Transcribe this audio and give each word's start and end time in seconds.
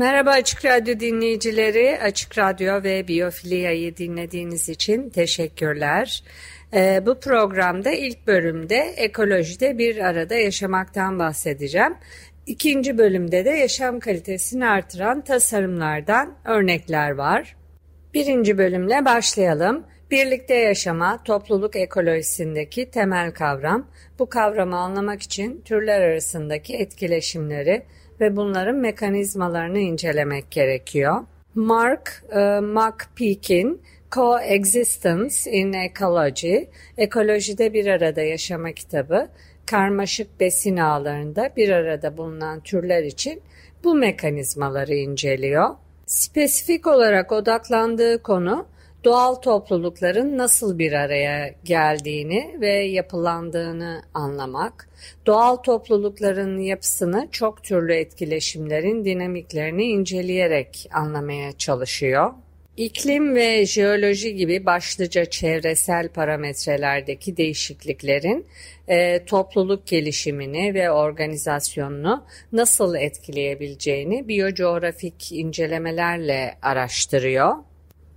Merhaba 0.00 0.30
Açık 0.30 0.64
Radyo 0.64 1.00
dinleyicileri. 1.00 1.98
Açık 2.02 2.38
Radyo 2.38 2.82
ve 2.82 3.08
Biyofilia'yı 3.08 3.96
dinlediğiniz 3.96 4.68
için 4.68 5.10
teşekkürler. 5.10 6.24
Ee, 6.74 7.02
bu 7.06 7.20
programda 7.20 7.90
ilk 7.90 8.26
bölümde 8.26 8.76
ekolojide 8.76 9.78
bir 9.78 9.96
arada 9.96 10.34
yaşamaktan 10.34 11.18
bahsedeceğim. 11.18 11.94
İkinci 12.46 12.98
bölümde 12.98 13.44
de 13.44 13.50
yaşam 13.50 14.00
kalitesini 14.00 14.66
artıran 14.66 15.20
tasarımlardan 15.20 16.34
örnekler 16.44 17.10
var. 17.10 17.56
Birinci 18.14 18.58
bölümle 18.58 19.04
başlayalım. 19.04 19.86
Birlikte 20.10 20.54
yaşama, 20.54 21.22
topluluk 21.24 21.76
ekolojisindeki 21.76 22.90
temel 22.90 23.32
kavram. 23.32 23.86
Bu 24.18 24.28
kavramı 24.28 24.76
anlamak 24.76 25.22
için 25.22 25.60
türler 25.64 26.00
arasındaki 26.00 26.76
etkileşimleri, 26.76 27.82
ve 28.20 28.36
bunların 28.36 28.76
mekanizmalarını 28.76 29.78
incelemek 29.78 30.50
gerekiyor. 30.50 31.24
Mark 31.54 32.24
e, 32.30 32.60
McPeak'in 32.60 33.82
Coexistence 34.12 35.50
in 35.50 35.72
Ecology, 35.72 36.56
Ekolojide 36.98 37.72
Bir 37.72 37.86
Arada 37.86 38.22
Yaşama 38.22 38.72
kitabı, 38.72 39.28
karmaşık 39.66 40.40
besin 40.40 40.76
ağlarında 40.76 41.50
bir 41.56 41.68
arada 41.68 42.16
bulunan 42.16 42.60
türler 42.60 43.02
için 43.02 43.42
bu 43.84 43.94
mekanizmaları 43.94 44.94
inceliyor. 44.94 45.68
Spesifik 46.06 46.86
olarak 46.86 47.32
odaklandığı 47.32 48.22
konu 48.22 48.66
doğal 49.04 49.34
toplulukların 49.34 50.38
nasıl 50.38 50.78
bir 50.78 50.92
araya 50.92 51.54
geldiğini 51.64 52.56
ve 52.60 52.72
yapılandığını 52.72 54.02
anlamak, 54.14 54.88
doğal 55.26 55.56
toplulukların 55.56 56.58
yapısını 56.58 57.28
çok 57.32 57.64
türlü 57.64 57.94
etkileşimlerin 57.94 59.04
dinamiklerini 59.04 59.84
inceleyerek 59.84 60.88
anlamaya 60.92 61.52
çalışıyor. 61.52 62.32
İklim 62.76 63.34
ve 63.34 63.66
jeoloji 63.66 64.34
gibi 64.34 64.66
başlıca 64.66 65.24
çevresel 65.24 66.08
parametrelerdeki 66.08 67.36
değişikliklerin 67.36 68.46
e, 68.88 69.24
topluluk 69.24 69.86
gelişimini 69.86 70.74
ve 70.74 70.90
organizasyonunu 70.90 72.24
nasıl 72.52 72.94
etkileyebileceğini 72.94 74.28
biyocoğrafik 74.28 75.32
incelemelerle 75.32 76.54
araştırıyor. 76.62 77.54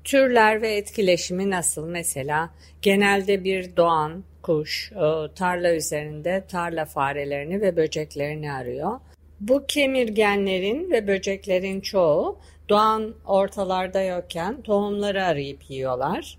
Türler 0.04 0.62
ve 0.62 0.76
etkileşimi 0.76 1.50
nasıl? 1.50 1.88
Mesela 1.88 2.50
genelde 2.82 3.44
bir 3.44 3.78
doğan 3.78 4.24
kuş 4.42 4.92
e, 4.92 5.34
tarla 5.36 5.76
üzerinde 5.76 6.44
tarla 6.48 6.86
farelerini 6.86 7.62
ve 7.62 7.78
böceklerini 7.78 8.52
arıyor. 8.52 9.00
Bu 9.40 9.66
kemirgenlerin 9.68 10.92
ve 10.92 11.08
böceklerin 11.08 11.82
çoğu 11.82 12.38
doğan 12.70 13.16
ortalarda 13.26 14.02
yokken 14.02 14.62
tohumları 14.62 15.26
arayıp 15.26 15.70
yiyorlar. 15.70 16.38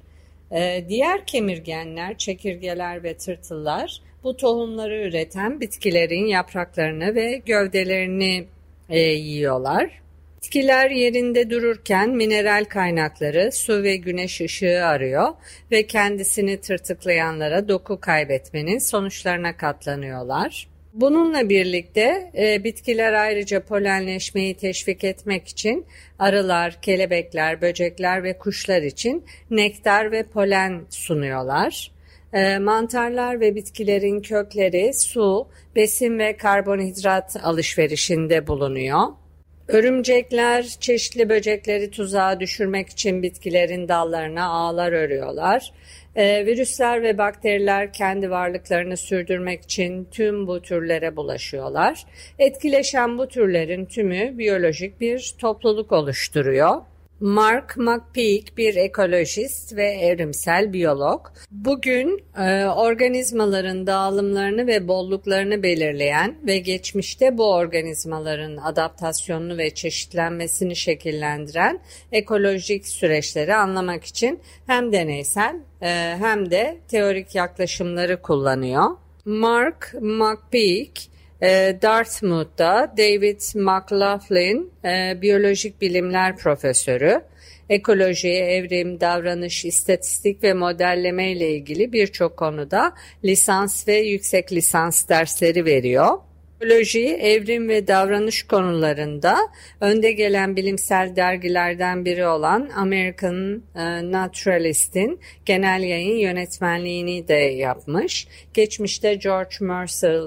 E, 0.52 0.84
diğer 0.88 1.26
kemirgenler, 1.26 2.18
çekirgeler 2.18 3.02
ve 3.02 3.16
tırtıllar 3.16 4.00
bu 4.24 4.36
tohumları 4.36 5.08
üreten 5.08 5.60
bitkilerin 5.60 6.26
yapraklarını 6.26 7.14
ve 7.14 7.42
gövdelerini 7.46 8.46
e, 8.88 8.98
yiyorlar. 9.00 10.03
Bitkiler 10.44 10.90
yerinde 10.90 11.50
dururken 11.50 12.10
mineral 12.10 12.64
kaynakları, 12.64 13.52
su 13.52 13.82
ve 13.82 13.96
güneş 13.96 14.40
ışığı 14.40 14.86
arıyor 14.86 15.28
ve 15.70 15.86
kendisini 15.86 16.60
tırtıklayanlara 16.60 17.68
doku 17.68 18.00
kaybetmenin 18.00 18.78
sonuçlarına 18.78 19.56
katlanıyorlar. 19.56 20.68
Bununla 20.92 21.48
birlikte 21.48 22.30
e, 22.38 22.64
bitkiler 22.64 23.12
ayrıca 23.12 23.64
polenleşmeyi 23.64 24.54
teşvik 24.54 25.04
etmek 25.04 25.48
için 25.48 25.86
arılar, 26.18 26.80
kelebekler, 26.82 27.60
böcekler 27.60 28.22
ve 28.22 28.38
kuşlar 28.38 28.82
için 28.82 29.24
nektar 29.50 30.12
ve 30.12 30.22
polen 30.22 30.86
sunuyorlar. 30.90 31.90
E, 32.32 32.58
mantarlar 32.58 33.40
ve 33.40 33.54
bitkilerin 33.54 34.20
kökleri 34.20 34.94
su, 34.94 35.48
besin 35.76 36.18
ve 36.18 36.36
karbonhidrat 36.36 37.36
alışverişinde 37.42 38.46
bulunuyor. 38.46 39.23
Örümcekler 39.68 40.62
çeşitli 40.80 41.28
böcekleri 41.28 41.90
tuzağa 41.90 42.40
düşürmek 42.40 42.88
için 42.88 43.22
bitkilerin 43.22 43.88
dallarına 43.88 44.44
ağlar 44.44 44.92
örüyorlar. 44.92 45.72
Ee, 46.16 46.46
virüsler 46.46 47.02
ve 47.02 47.18
bakteriler 47.18 47.92
kendi 47.92 48.30
varlıklarını 48.30 48.96
sürdürmek 48.96 49.62
için 49.62 50.08
tüm 50.10 50.46
bu 50.46 50.62
türlere 50.62 51.16
bulaşıyorlar. 51.16 52.06
Etkileşen 52.38 53.18
bu 53.18 53.28
türlerin 53.28 53.84
tümü 53.84 54.38
biyolojik 54.38 55.00
bir 55.00 55.34
topluluk 55.40 55.92
oluşturuyor. 55.92 56.80
Mark 57.24 57.76
McPeak 57.76 58.56
bir 58.56 58.76
ekolojist 58.76 59.76
ve 59.76 59.84
evrimsel 59.84 60.72
biyolog. 60.72 61.26
Bugün 61.50 62.24
e, 62.38 62.66
organizmaların 62.66 63.86
dağılımlarını 63.86 64.66
ve 64.66 64.88
bolluklarını 64.88 65.62
belirleyen 65.62 66.34
ve 66.46 66.58
geçmişte 66.58 67.38
bu 67.38 67.54
organizmaların 67.54 68.56
adaptasyonunu 68.56 69.58
ve 69.58 69.74
çeşitlenmesini 69.74 70.76
şekillendiren 70.76 71.80
ekolojik 72.12 72.86
süreçleri 72.86 73.54
anlamak 73.54 74.04
için 74.04 74.40
hem 74.66 74.92
deneysel 74.92 75.56
e, 75.82 76.16
hem 76.18 76.50
de 76.50 76.78
teorik 76.88 77.34
yaklaşımları 77.34 78.22
kullanıyor. 78.22 78.84
Mark 79.24 79.94
McPeak 80.00 81.13
ee, 81.44 81.78
Dartmouth'ta 81.82 82.94
David 82.96 83.40
McLaughlin 83.54 84.72
e, 84.84 85.22
biyolojik 85.22 85.80
bilimler 85.80 86.36
profesörü, 86.36 87.20
ekoloji, 87.68 88.28
evrim, 88.28 89.00
davranış, 89.00 89.64
istatistik 89.64 90.42
ve 90.42 90.52
modelleme 90.54 91.32
ile 91.32 91.50
ilgili 91.50 91.92
birçok 91.92 92.36
konuda 92.36 92.92
lisans 93.24 93.88
ve 93.88 93.96
yüksek 93.96 94.52
lisans 94.52 95.08
dersleri 95.08 95.64
veriyor. 95.64 96.18
Ekoloji, 96.60 97.08
evrim 97.08 97.68
ve 97.68 97.86
davranış 97.86 98.42
konularında 98.42 99.36
önde 99.80 100.12
gelen 100.12 100.56
bilimsel 100.56 101.16
dergilerden 101.16 102.04
biri 102.04 102.26
olan 102.26 102.70
American 102.76 103.62
e, 103.74 104.12
Naturalist'in 104.12 105.20
genel 105.44 105.82
yayın 105.82 106.16
yönetmenliğini 106.16 107.28
de 107.28 107.34
yapmış. 107.34 108.28
Geçmişte 108.54 109.14
George 109.14 109.56
Mercer 109.60 110.20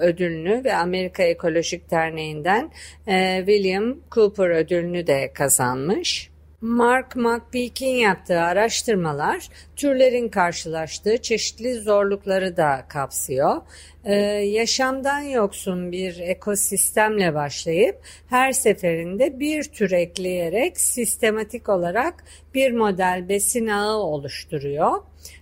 ödülünü 0.00 0.64
ve 0.64 0.74
Amerika 0.74 1.22
Ekolojik 1.22 1.90
Derneği'nden 1.90 2.70
e, 3.06 3.42
William 3.46 3.96
Cooper 4.10 4.48
ödülünü 4.50 5.06
de 5.06 5.32
kazanmış. 5.34 6.29
Mark 6.60 7.16
McPeak'in 7.16 7.94
yaptığı 7.94 8.40
araştırmalar 8.40 9.48
türlerin 9.76 10.28
karşılaştığı 10.28 11.18
çeşitli 11.22 11.74
zorlukları 11.74 12.56
da 12.56 12.84
kapsıyor. 12.88 13.56
Ee, 14.04 14.14
yaşamdan 14.30 15.20
yoksun 15.20 15.92
bir 15.92 16.18
ekosistemle 16.18 17.34
başlayıp 17.34 18.00
her 18.26 18.52
seferinde 18.52 19.40
bir 19.40 19.64
tür 19.64 19.90
ekleyerek 19.90 20.80
sistematik 20.80 21.68
olarak 21.68 22.24
bir 22.54 22.72
model 22.72 23.28
besin 23.28 23.66
ağı 23.66 23.96
oluşturuyor. 23.96 24.92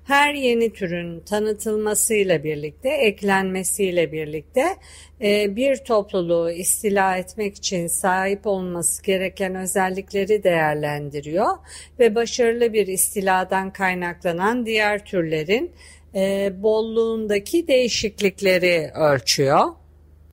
Her 0.04 0.34
yeni 0.34 0.72
türün 0.72 1.20
tanıtılmasıyla 1.20 2.44
birlikte, 2.44 2.88
eklenmesiyle 2.88 4.12
birlikte 4.12 4.64
e, 5.22 5.56
bir 5.56 5.76
topluluğu 5.76 6.50
istila 6.50 7.16
etmek 7.16 7.56
için 7.56 7.86
sahip 7.86 8.46
olması 8.46 9.02
gereken 9.02 9.54
özellikleri 9.54 10.42
değerlendiriyor 10.42 11.56
ve 11.98 12.14
başarılı 12.14 12.72
bir 12.72 12.86
istiladan 12.86 13.72
kaynaklanan 13.72 14.66
diğer 14.66 15.04
türlerin 15.04 15.72
e, 16.14 16.52
bolluğundaki 16.62 17.68
değişiklikleri 17.68 18.90
ölçüyor. 18.94 19.64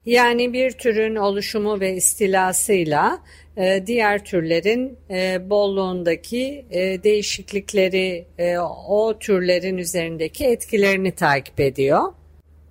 Yani 0.06 0.54
bir 0.54 0.72
türün 0.72 1.16
oluşumu 1.16 1.80
ve 1.80 1.94
istilasıyla 1.94 3.20
e, 3.58 3.84
diğer 3.88 4.26
türlerin 4.26 4.98
e, 5.10 5.50
bolluğundaki 5.50 6.66
e, 6.72 7.04
değişiklikleri, 7.04 8.26
o 8.88 9.20
türlerin 9.20 9.78
üzerindeki 9.78 10.46
etkilerini 10.46 11.12
takip 11.12 11.60
ediyor. 11.60 12.02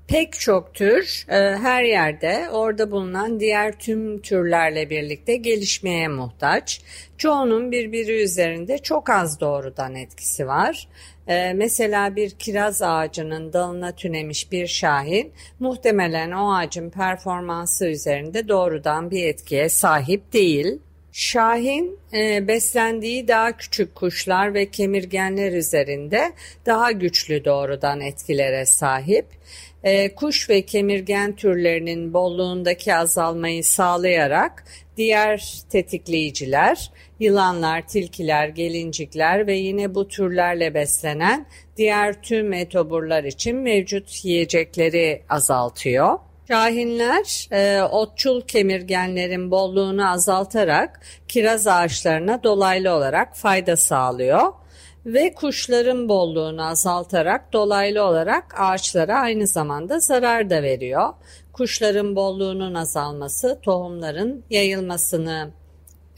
Pek 0.08 0.32
çok 0.32 0.74
tür 0.74 1.24
her 1.62 1.84
yerde 1.84 2.50
orada 2.52 2.90
bulunan 2.90 3.40
diğer 3.40 3.78
tüm 3.78 4.22
türlerle 4.22 4.90
birlikte 4.90 5.36
gelişmeye 5.36 6.08
muhtaç. 6.08 6.80
Çoğunun 7.18 7.72
birbiri 7.72 8.22
üzerinde 8.22 8.78
çok 8.78 9.10
az 9.10 9.40
doğrudan 9.40 9.94
etkisi 9.94 10.46
var. 10.46 10.88
E, 11.28 11.52
mesela 11.52 12.16
bir 12.16 12.30
kiraz 12.30 12.82
ağacının 12.82 13.52
dalına 13.52 13.92
tünemiş 13.92 14.52
bir 14.52 14.66
şahin 14.66 15.32
muhtemelen 15.60 16.32
o 16.32 16.54
ağacın 16.54 16.90
performansı 16.90 17.86
üzerinde 17.86 18.48
doğrudan 18.48 19.10
bir 19.10 19.24
etkiye 19.24 19.68
sahip 19.68 20.32
değil. 20.32 20.78
Şahin 21.16 21.98
e, 22.12 22.48
beslendiği 22.48 23.28
daha 23.28 23.56
küçük 23.56 23.94
kuşlar 23.94 24.54
ve 24.54 24.70
kemirgenler 24.70 25.52
üzerinde 25.52 26.32
daha 26.66 26.92
güçlü 26.92 27.44
doğrudan 27.44 28.00
etkilere 28.00 28.66
sahip. 28.66 29.26
E, 29.84 30.14
kuş 30.14 30.50
ve 30.50 30.62
kemirgen 30.62 31.36
türlerinin 31.36 32.14
bolluğundaki 32.14 32.94
azalmayı 32.94 33.64
sağlayarak 33.64 34.64
diğer 34.96 35.62
tetikleyiciler, 35.70 36.90
yılanlar, 37.20 37.88
tilkiler, 37.88 38.48
gelincikler 38.48 39.46
ve 39.46 39.54
yine 39.54 39.94
bu 39.94 40.08
türlerle 40.08 40.74
beslenen 40.74 41.46
diğer 41.76 42.22
tüm 42.22 42.52
etoburlar 42.52 43.24
için 43.24 43.56
mevcut 43.56 44.24
yiyecekleri 44.24 45.22
azaltıyor. 45.28 46.18
Şahinler 46.48 47.48
e, 47.52 47.82
otçul 47.82 48.40
kemirgenlerin 48.40 49.50
bolluğunu 49.50 50.10
azaltarak 50.10 51.00
kiraz 51.28 51.66
ağaçlarına 51.66 52.42
dolaylı 52.42 52.92
olarak 52.92 53.36
fayda 53.36 53.76
sağlıyor 53.76 54.52
ve 55.06 55.34
kuşların 55.34 56.08
bolluğunu 56.08 56.66
azaltarak 56.66 57.52
dolaylı 57.52 58.04
olarak 58.04 58.60
ağaçlara 58.60 59.18
aynı 59.18 59.46
zamanda 59.46 60.00
zarar 60.00 60.50
da 60.50 60.62
veriyor. 60.62 61.12
Kuşların 61.52 62.16
bolluğunun 62.16 62.74
azalması 62.74 63.60
tohumların 63.62 64.44
yayılmasını 64.50 65.50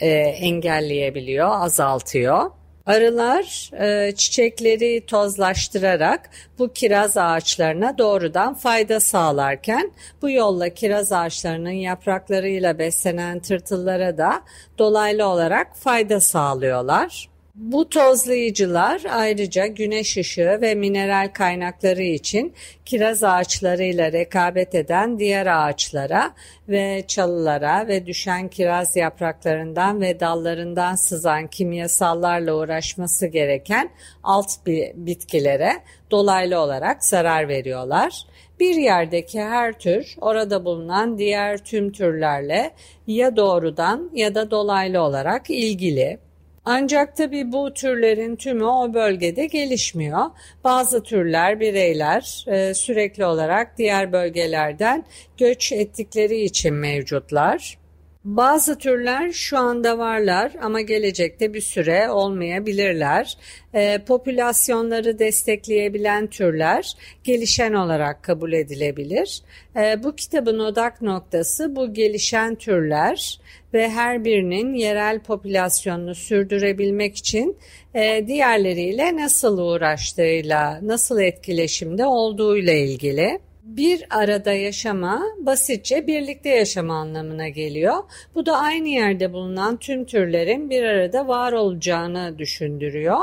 e, 0.01 0.09
engelleyebiliyor, 0.19 1.49
azaltıyor. 1.51 2.51
Arılar 2.87 3.71
e, 3.81 4.13
çiçekleri 4.15 5.07
tozlaştırarak 5.07 6.31
bu 6.59 6.73
kiraz 6.73 7.17
ağaçlarına 7.17 7.99
doğrudan 7.99 8.55
fayda 8.55 9.01
sağlarken 9.01 9.93
bu 10.23 10.31
yolla 10.31 10.69
kiraz 10.69 11.13
ağaçlarının 11.13 11.71
yapraklarıyla 11.71 12.79
beslenen 12.79 13.39
tırtıllara 13.39 14.19
da 14.19 14.43
dolaylı 14.79 15.27
olarak 15.27 15.77
fayda 15.77 16.21
sağlıyorlar. 16.21 17.36
Bu 17.57 17.89
tozlayıcılar 17.89 19.03
ayrıca 19.11 19.67
güneş 19.67 20.17
ışığı 20.17 20.59
ve 20.61 20.75
mineral 20.75 21.29
kaynakları 21.33 22.03
için 22.03 22.55
kiraz 22.85 23.25
ağaçlarıyla 23.25 24.13
rekabet 24.13 24.75
eden 24.75 25.19
diğer 25.19 25.47
ağaçlara 25.47 26.35
ve 26.69 27.05
çalılara 27.09 27.89
ve 27.89 28.07
düşen 28.07 28.49
kiraz 28.49 28.97
yapraklarından 28.97 30.01
ve 30.01 30.21
dallarından 30.21 30.95
sızan 30.95 31.47
kimyasallarla 31.47 32.55
uğraşması 32.55 33.27
gereken 33.27 33.91
alt 34.23 34.51
bitkilere 34.95 35.73
dolaylı 36.11 36.59
olarak 36.59 37.05
zarar 37.05 37.49
veriyorlar. 37.49 38.27
Bir 38.61 38.75
yerdeki 38.75 39.43
her 39.43 39.73
tür 39.73 40.17
orada 40.21 40.65
bulunan 40.65 41.19
diğer 41.19 41.59
tüm 41.59 41.93
türlerle 41.93 42.71
ya 43.07 43.37
doğrudan 43.37 44.11
ya 44.15 44.35
da 44.35 44.51
dolaylı 44.51 45.01
olarak 45.01 45.51
ilgili. 45.51 46.26
Ancak 46.69 47.17
tabi 47.17 47.53
bu 47.53 47.75
türlerin 47.75 48.37
tümü 48.37 48.65
o 48.65 48.95
bölgede 48.95 49.47
gelişmiyor. 49.47 50.25
Bazı 50.65 51.03
türler, 51.03 51.61
bireyler 51.61 52.45
e, 52.49 52.75
sürekli 52.75 53.25
olarak 53.25 53.79
diğer 53.79 54.13
bölgelerden 54.13 55.05
göç 55.39 55.73
ettikleri 55.73 56.41
için 56.41 56.75
mevcutlar. 56.75 57.79
Bazı 58.27 58.79
türler 58.79 59.33
şu 59.33 59.59
anda 59.59 59.99
varlar 59.99 60.53
ama 60.63 60.81
gelecekte 60.81 61.55
bir 61.55 61.61
süre 61.61 62.11
olmayabilirler. 62.11 63.39
E, 63.75 63.99
popülasyonları 63.99 65.19
destekleyebilen 65.19 66.27
türler 66.27 66.93
gelişen 67.25 67.73
olarak 67.73 68.23
kabul 68.23 68.53
edilebilir. 68.53 69.43
E, 69.77 70.03
bu 70.03 70.17
kitabın 70.17 70.59
odak 70.59 71.03
noktası 71.03 71.77
bu 71.77 71.95
gelişen 71.95 72.55
türler 72.55 73.41
ve 73.75 73.89
her 73.89 74.25
birinin 74.25 74.75
yerel 74.75 75.21
popülasyonunu 75.21 76.15
sürdürebilmek 76.15 77.17
için 77.17 77.57
e, 77.95 78.27
diğerleriyle 78.27 79.17
nasıl 79.17 79.59
uğraştığıyla, 79.59 80.79
nasıl 80.83 81.21
etkileşimde 81.21 82.07
olduğuyla 82.07 82.73
ilgili 82.73 83.39
bir 83.67 84.07
arada 84.11 84.53
yaşama 84.53 85.23
basitçe 85.39 86.07
birlikte 86.07 86.49
yaşama 86.49 86.95
anlamına 86.95 87.49
geliyor. 87.49 87.95
Bu 88.35 88.47
da 88.47 88.57
aynı 88.57 88.89
yerde 88.89 89.33
bulunan 89.33 89.77
tüm 89.77 90.05
türlerin 90.05 90.71
bir 90.71 90.83
arada 90.83 91.29
var 91.29 91.53
olacağını 91.53 92.39
düşündürüyor. 92.39 93.19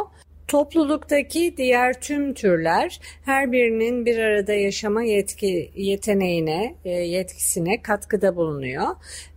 Topluluktaki 0.48 1.54
diğer 1.58 2.02
tüm 2.02 2.34
türler 2.34 3.00
her 3.26 3.52
birinin 3.52 4.06
bir 4.06 4.18
arada 4.18 4.54
yaşama 4.54 5.04
yetki 5.04 5.72
yeteneğine, 5.76 6.76
e, 6.86 6.90
yetkisine 6.90 7.82
katkıda 7.82 8.36
bulunuyor. 8.36 8.88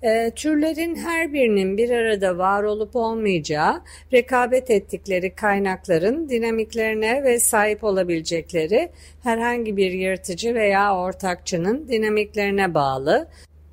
E, 0.03 0.31
türlerin 0.37 0.97
her 0.97 1.33
birinin 1.33 1.77
bir 1.77 1.91
arada 1.91 2.39
var 2.39 2.63
olup 2.63 2.97
olmayacağı, 2.97 3.83
rekabet 4.13 4.71
ettikleri 4.71 5.35
kaynakların 5.35 6.29
dinamiklerine 6.29 7.25
ve 7.25 7.41
sahip 7.41 7.85
olabilecekleri 7.85 8.89
herhangi 9.23 9.77
bir 9.77 9.91
yırtıcı 9.91 10.55
veya 10.55 10.97
ortakçının 10.97 11.89
dinamiklerine 11.89 12.75
bağlı. 12.75 13.29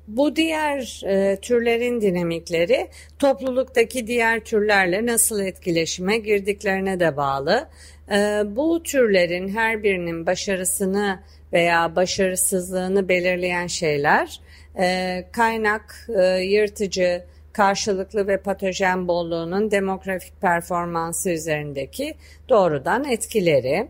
Bu 0.08 0.36
diğer 0.36 1.02
e, 1.06 1.36
türlerin 1.40 2.00
dinamikleri 2.00 2.88
topluluktaki 3.18 4.06
diğer 4.06 4.40
türlerle 4.40 5.06
nasıl 5.06 5.40
etkileşime 5.40 6.18
girdiklerine 6.18 7.00
de 7.00 7.16
bağlı. 7.16 7.68
E, 8.10 8.16
bu 8.46 8.82
türlerin 8.82 9.48
her 9.48 9.82
birinin 9.82 10.26
başarısını 10.26 11.20
veya 11.52 11.96
başarısızlığını 11.96 13.08
belirleyen 13.08 13.66
şeyler 13.66 14.40
e, 14.78 15.24
kaynak, 15.32 16.08
e, 16.18 16.22
yırtıcı, 16.24 17.24
karşılıklı 17.52 18.26
ve 18.26 18.36
patojen 18.36 19.08
bolluğunun 19.08 19.70
demografik 19.70 20.40
performansı 20.40 21.30
üzerindeki 21.30 22.14
doğrudan 22.48 23.04
etkileri. 23.04 23.88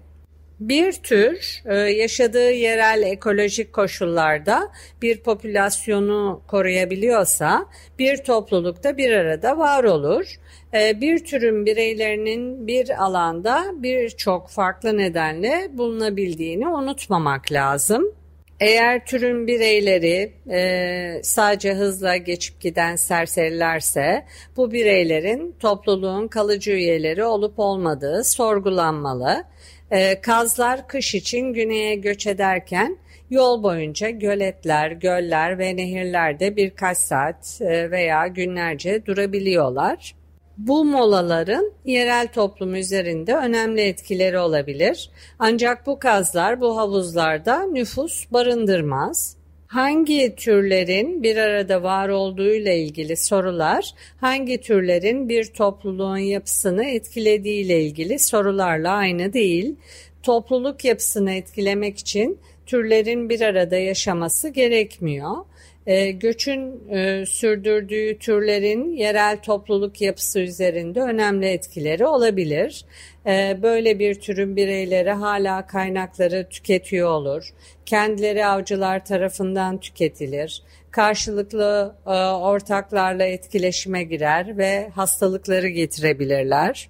Bir 0.69 0.93
tür 0.93 1.63
e, 1.67 1.75
yaşadığı 1.75 2.51
yerel 2.51 3.03
ekolojik 3.03 3.73
koşullarda 3.73 4.73
bir 5.03 5.23
popülasyonu 5.23 6.43
koruyabiliyorsa 6.47 7.67
bir 7.99 8.17
toplulukta 8.17 8.97
bir 8.97 9.13
arada 9.13 9.59
var 9.59 9.85
olur. 9.85 10.35
E, 10.75 11.01
bir 11.01 11.25
türün 11.25 11.67
bireylerinin 11.67 12.67
bir 12.67 13.05
alanda 13.05 13.65
birçok 13.75 14.49
farklı 14.49 14.99
nedenle 14.99 15.71
bulunabildiğini 15.73 16.69
unutmamak 16.69 17.53
lazım. 17.53 18.13
Eğer 18.61 19.07
türün 19.07 19.47
bireyleri 19.47 20.33
e, 20.51 21.21
sadece 21.23 21.75
hızla 21.75 22.17
geçip 22.17 22.61
giden 22.61 22.97
serserilerse 22.97 24.25
bu 24.57 24.73
bireylerin 24.73 25.57
topluluğun 25.61 26.29
kalıcı 26.29 26.71
üyeleri 26.71 27.25
olup 27.25 27.59
olmadığı 27.59 28.25
sorgulanmalı. 28.25 29.45
E, 29.91 30.21
kazlar 30.21 30.89
kış 30.89 31.15
için 31.15 31.53
güneye 31.53 31.95
göç 31.95 32.27
ederken 32.27 32.99
yol 33.31 33.63
boyunca 33.63 34.11
göletler, 34.11 34.91
göller 34.91 35.59
ve 35.59 35.77
nehirlerde 35.77 36.57
birkaç 36.57 36.99
saat 36.99 37.61
e, 37.61 37.91
veya 37.91 38.27
günlerce 38.27 39.07
durabiliyorlar. 39.07 40.15
Bu 40.59 40.85
molaların 40.85 41.73
yerel 41.85 42.27
toplum 42.27 42.75
üzerinde 42.75 43.35
önemli 43.35 43.81
etkileri 43.81 44.39
olabilir. 44.39 45.11
Ancak 45.39 45.87
bu 45.87 45.99
kazlar 45.99 46.61
bu 46.61 46.77
havuzlarda 46.77 47.63
nüfus 47.63 48.33
barındırmaz 48.33 49.37
hangi 49.75 50.35
türlerin 50.37 51.23
bir 51.23 51.37
arada 51.37 51.83
var 51.83 52.09
olduğuyla 52.09 52.73
ilgili 52.73 53.17
sorular, 53.17 53.95
hangi 54.21 54.61
türlerin 54.61 55.29
bir 55.29 55.45
topluluğun 55.45 56.17
yapısını 56.17 56.85
etkilediğiyle 56.85 57.83
ilgili 57.83 58.19
sorularla 58.19 58.91
aynı 58.91 59.33
değil. 59.33 59.77
Topluluk 60.23 60.85
yapısını 60.85 61.33
etkilemek 61.33 61.99
için 61.99 62.39
türlerin 62.67 63.29
bir 63.29 63.41
arada 63.41 63.77
yaşaması 63.77 64.49
gerekmiyor. 64.49 65.37
E, 65.87 66.11
göçün 66.11 66.89
e, 66.91 67.27
sürdürdüğü 67.27 68.19
türlerin 68.19 68.93
yerel 68.93 69.43
topluluk 69.43 70.01
yapısı 70.01 70.41
üzerinde 70.41 71.01
önemli 71.01 71.47
etkileri 71.47 72.07
olabilir. 72.07 72.85
E, 73.27 73.59
böyle 73.63 73.99
bir 73.99 74.15
türün 74.15 74.57
bireyleri 74.57 75.11
hala 75.11 75.67
kaynakları 75.67 76.49
tüketiyor 76.49 77.09
olur. 77.09 77.55
Kendileri 77.87 78.47
avcılar 78.47 79.05
tarafından 79.05 79.81
tüketilir. 79.81 80.63
Karşılıklı 80.91 81.95
e, 82.07 82.11
ortaklarla 82.27 83.25
etkileşime 83.25 84.03
girer 84.05 84.59
ve 84.59 84.89
hastalıkları 84.89 85.69
getirebilirler. 85.69 86.89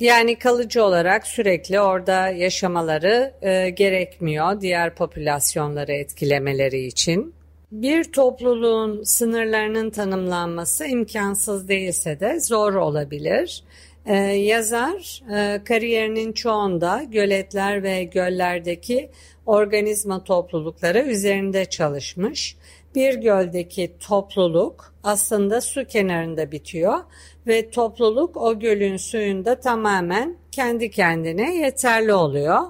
Yani 0.00 0.38
kalıcı 0.38 0.84
olarak 0.84 1.26
sürekli 1.26 1.80
orada 1.80 2.28
yaşamaları 2.28 3.34
e, 3.42 3.70
gerekmiyor 3.70 4.60
diğer 4.60 4.94
popülasyonları 4.94 5.92
etkilemeleri 5.92 6.86
için. 6.86 7.34
Bir 7.72 8.04
topluluğun 8.04 9.02
sınırlarının 9.02 9.90
tanımlanması 9.90 10.86
imkansız 10.86 11.68
değilse 11.68 12.20
de 12.20 12.40
zor 12.40 12.74
olabilir. 12.74 13.64
Ee, 14.06 14.16
yazar 14.16 15.22
e, 15.36 15.64
kariyerinin 15.64 16.32
çoğunda 16.32 17.02
göletler 17.02 17.82
ve 17.82 18.04
göllerdeki 18.04 19.10
organizma 19.46 20.24
toplulukları 20.24 20.98
üzerinde 20.98 21.64
çalışmış. 21.64 22.56
Bir 22.94 23.14
göldeki 23.14 23.92
topluluk 24.00 24.94
aslında 25.02 25.60
su 25.60 25.84
kenarında 25.84 26.52
bitiyor 26.52 26.98
ve 27.46 27.70
topluluk 27.70 28.36
o 28.36 28.58
gölün 28.58 28.96
suyunda 28.96 29.60
tamamen 29.60 30.36
kendi 30.50 30.90
kendine 30.90 31.56
yeterli 31.56 32.12
oluyor. 32.12 32.60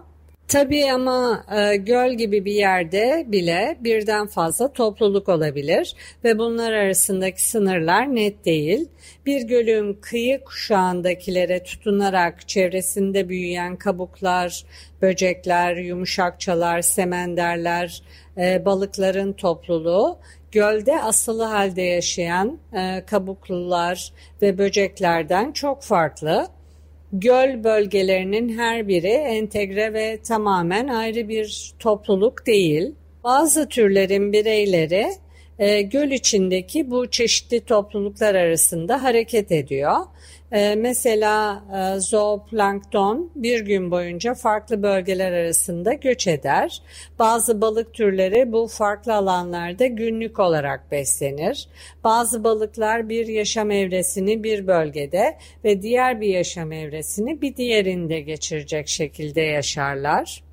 Tabii 0.48 0.92
ama 0.92 1.44
e, 1.56 1.76
göl 1.76 2.12
gibi 2.12 2.44
bir 2.44 2.52
yerde 2.52 3.24
bile 3.28 3.76
birden 3.80 4.26
fazla 4.26 4.72
topluluk 4.72 5.28
olabilir 5.28 5.94
ve 6.24 6.38
bunlar 6.38 6.72
arasındaki 6.72 7.48
sınırlar 7.48 8.14
net 8.14 8.44
değil. 8.44 8.88
Bir 9.26 9.42
gölün 9.42 9.94
kıyı 9.94 10.44
kuşağındakilere 10.44 11.62
tutunarak 11.62 12.48
çevresinde 12.48 13.28
büyüyen 13.28 13.76
kabuklar, 13.76 14.64
böcekler, 15.02 15.76
yumuşakçalar, 15.76 16.82
semenderler, 16.82 18.02
e, 18.38 18.64
balıkların 18.64 19.32
topluluğu 19.32 20.18
gölde 20.52 21.02
asılı 21.02 21.44
halde 21.44 21.82
yaşayan 21.82 22.58
e, 22.72 23.02
kabuklular 23.06 24.12
ve 24.42 24.58
böceklerden 24.58 25.52
çok 25.52 25.82
farklı. 25.82 26.48
Göl 27.16 27.64
bölgelerinin 27.64 28.58
her 28.58 28.88
biri 28.88 29.08
entegre 29.08 29.92
ve 29.92 30.18
tamamen 30.22 30.88
ayrı 30.88 31.28
bir 31.28 31.74
topluluk 31.78 32.46
değil. 32.46 32.94
Bazı 33.24 33.68
türlerin 33.68 34.32
bireyleri 34.32 35.06
e, 35.58 35.82
göl 35.82 36.10
içindeki 36.10 36.90
bu 36.90 37.10
çeşitli 37.10 37.60
topluluklar 37.60 38.34
arasında 38.34 39.02
hareket 39.02 39.52
ediyor. 39.52 39.96
E, 40.52 40.74
mesela 40.74 41.64
e, 41.76 42.00
zooplankton 42.00 43.30
bir 43.36 43.60
gün 43.60 43.90
boyunca 43.90 44.34
farklı 44.34 44.82
bölgeler 44.82 45.32
arasında 45.32 45.92
göç 45.92 46.26
eder. 46.26 46.82
Bazı 47.18 47.60
balık 47.60 47.94
türleri 47.94 48.52
bu 48.52 48.66
farklı 48.66 49.14
alanlarda 49.14 49.86
günlük 49.86 50.38
olarak 50.38 50.90
beslenir. 50.90 51.68
Bazı 52.04 52.44
balıklar 52.44 53.08
bir 53.08 53.26
yaşam 53.26 53.70
evresini 53.70 54.44
bir 54.44 54.66
bölgede 54.66 55.38
ve 55.64 55.82
diğer 55.82 56.20
bir 56.20 56.28
yaşam 56.28 56.72
evresini 56.72 57.42
bir 57.42 57.56
diğerinde 57.56 58.20
geçirecek 58.20 58.88
şekilde 58.88 59.40
yaşarlar. 59.40 60.43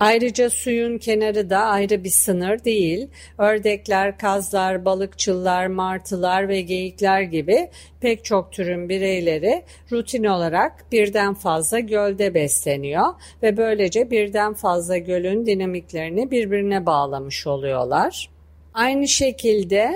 Ayrıca 0.00 0.50
suyun 0.50 0.98
kenarı 0.98 1.50
da 1.50 1.58
ayrı 1.58 2.04
bir 2.04 2.10
sınır 2.10 2.64
değil. 2.64 3.08
Ördekler, 3.38 4.18
kazlar, 4.18 4.84
balıkçılar, 4.84 5.66
martılar 5.66 6.48
ve 6.48 6.60
geyikler 6.60 7.22
gibi 7.22 7.70
pek 8.00 8.24
çok 8.24 8.52
türün 8.52 8.88
bireyleri 8.88 9.62
rutin 9.92 10.24
olarak 10.24 10.92
birden 10.92 11.34
fazla 11.34 11.78
gölde 11.78 12.34
besleniyor 12.34 13.06
ve 13.42 13.56
böylece 13.56 14.10
birden 14.10 14.54
fazla 14.54 14.98
gölün 14.98 15.46
dinamiklerini 15.46 16.30
birbirine 16.30 16.86
bağlamış 16.86 17.46
oluyorlar. 17.46 18.30
Aynı 18.74 19.08
şekilde 19.08 19.92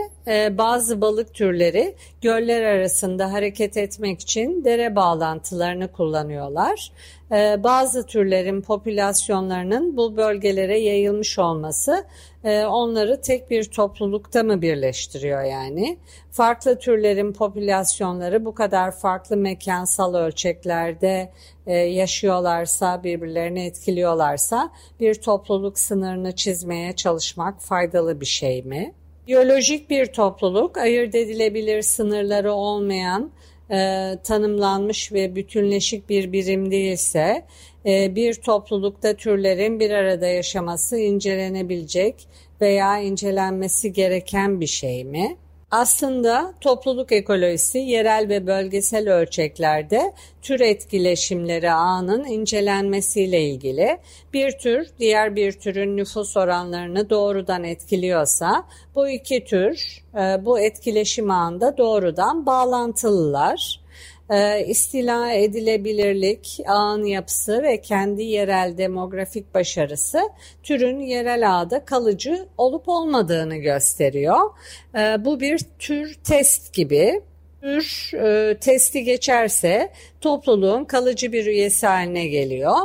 bazı 0.59 1.00
balık 1.00 1.35
türleri 1.35 1.95
göller 2.23 2.62
arasında 2.62 3.33
hareket 3.33 3.77
etmek 3.77 4.21
için 4.21 4.65
dere 4.65 4.97
bağlantılarını 4.97 5.93
kullanıyorlar. 5.93 6.93
E, 7.33 7.65
bazı 7.65 8.07
türlerin 8.07 8.61
popülasyonlarının 8.61 9.97
bu 9.97 10.17
bölgelere 10.17 10.79
yayılmış 10.79 11.39
olması 11.39 12.05
e, 12.45 12.65
onları 12.65 13.21
tek 13.21 13.50
bir 13.50 13.65
toplulukta 13.65 14.43
mı 14.43 14.62
birleştiriyor 14.62 15.43
yani? 15.43 15.99
Farklı 16.31 16.79
türlerin 16.79 17.33
popülasyonları 17.33 18.45
bu 18.45 18.55
kadar 18.55 18.91
farklı 18.91 19.37
mekansal 19.37 20.15
ölçeklerde 20.15 21.33
e, 21.67 21.77
yaşıyorlarsa, 21.77 23.05
birbirlerini 23.05 23.67
etkiliyorlarsa 23.67 24.73
bir 25.00 25.15
topluluk 25.15 25.79
sınırını 25.79 26.35
çizmeye 26.35 26.93
çalışmak 26.93 27.62
faydalı 27.62 28.21
bir 28.21 28.27
şey 28.27 28.62
mi? 28.62 28.95
Biyolojik 29.30 29.90
bir 29.90 30.06
topluluk 30.06 30.76
ayırt 30.78 31.14
edilebilir 31.14 31.82
sınırları 31.82 32.52
olmayan 32.52 33.30
e, 33.70 34.10
tanımlanmış 34.25 35.12
ve 35.12 35.34
bütünleşik 35.34 36.08
bir 36.08 36.32
birim 36.32 36.70
değilse 36.70 37.46
e, 37.87 38.14
bir 38.14 38.34
toplulukta 38.34 39.14
türlerin 39.14 39.80
bir 39.80 39.90
arada 39.90 40.26
yaşaması 40.26 40.99
incelenebilecek 40.99 42.28
veya 42.60 42.99
incelenmesi 42.99 43.92
gereken 43.92 44.60
bir 44.60 44.66
şey 44.66 45.04
mi? 45.04 45.37
Aslında 45.71 46.55
topluluk 46.61 47.12
ekolojisi 47.12 47.79
yerel 47.79 48.29
ve 48.29 48.47
bölgesel 48.47 49.15
ölçeklerde 49.15 50.12
tür 50.43 50.61
etkileşimleri 50.61 51.73
ağının 51.73 52.25
incelenmesiyle 52.25 53.41
ilgili. 53.41 53.99
Bir 54.33 54.50
tür 54.59 54.87
diğer 54.99 55.37
bir 55.37 55.53
türün 55.53 55.97
nüfus 55.97 56.37
oranlarını 56.37 57.11
doğrudan 57.11 57.65
etkiliyorsa 57.65 58.65
bu 58.95 59.09
iki 59.09 59.45
tür 59.45 60.03
e, 60.15 60.45
bu 60.45 60.61
etkileşim 60.61 61.31
ağında 61.31 61.77
doğrudan 61.79 62.47
bağlantılılar 62.47 63.81
e, 64.30 64.64
istila 64.66 65.32
edilebilirlik, 65.32 66.60
ağın 66.66 67.04
yapısı 67.04 67.62
ve 67.62 67.80
kendi 67.80 68.22
yerel 68.22 68.78
demografik 68.78 69.54
başarısı 69.54 70.20
türün 70.62 71.00
yerel 71.00 71.60
ağda 71.60 71.84
kalıcı 71.84 72.46
olup 72.58 72.88
olmadığını 72.88 73.56
gösteriyor. 73.56 74.50
E, 74.94 75.25
bu 75.25 75.40
bir 75.40 75.58
tür 75.78 76.14
test 76.25 76.75
gibi 76.75 77.22
tür 77.62 78.11
e, 78.14 78.57
testi 78.59 79.05
geçerse 79.05 79.90
topluluğun 80.21 80.85
kalıcı 80.85 81.33
bir 81.33 81.47
üyesi 81.47 81.87
haline 81.87 82.26
geliyor. 82.26 82.76